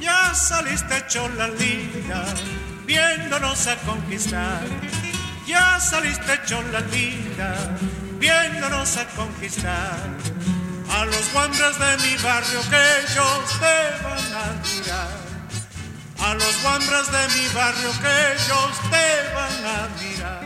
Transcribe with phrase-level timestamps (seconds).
[0.00, 2.24] Ya saliste hecho la linda,
[2.84, 4.62] viéndonos a conquistar.
[5.46, 7.54] Ya saliste hecho la linda,
[8.18, 10.10] viéndonos a conquistar.
[10.90, 15.22] A los guambras de mi barrio que ellos te van a mirar.
[16.18, 20.41] A los guambras de mi barrio que ellos te van a mirar.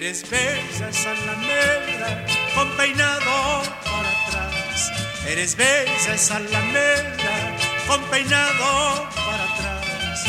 [0.00, 4.90] Eres bella esa lamera con peinado para atrás.
[5.28, 10.24] Eres bella lamera con peinado para atrás.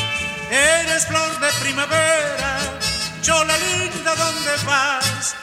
[0.52, 2.60] Eres flor de primavera,
[3.22, 5.38] chola linda, ¿dónde vas?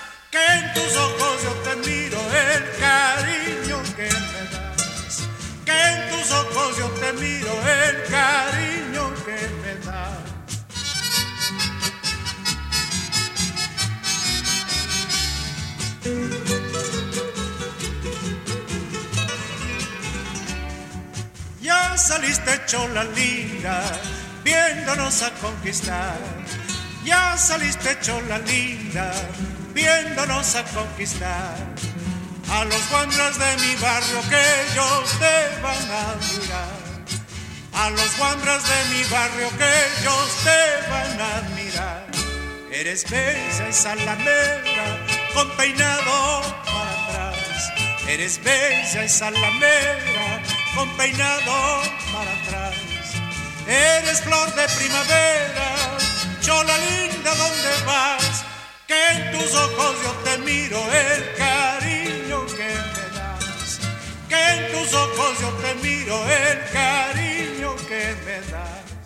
[21.96, 23.82] Saliste chola linda,
[24.44, 26.18] viéndonos a conquistar.
[27.04, 29.12] Ya saliste chola linda,
[29.74, 31.56] viéndonos a conquistar.
[32.50, 36.88] A los guambras de mi barrio que ellos te van a mirar.
[37.74, 39.68] A los guambras de mi barrio que
[40.00, 42.06] ellos te van a admirar.
[42.72, 47.72] Eres bella y salamera, con peinado para atrás.
[48.08, 50.42] Eres bella y salamera,
[50.74, 52.74] con peinado para atrás.
[53.66, 55.68] Eres flor de primavera,
[56.40, 58.44] chola linda, ¿dónde vas?
[58.86, 63.80] Que en tus ojos yo te miro el cariño que me das.
[64.28, 68.97] Que en tus ojos yo te miro el cariño que me das.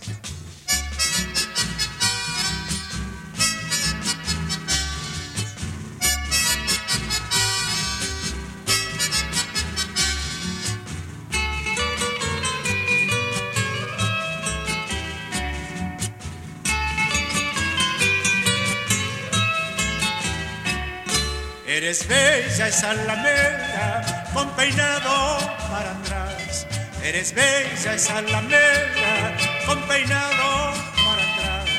[21.74, 25.38] Eres bella esa alameda con peinado
[25.70, 26.66] para atrás.
[27.02, 29.34] Eres bella esa alameda
[29.64, 31.70] con peinado para atrás.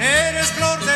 [0.00, 0.93] Eres flor de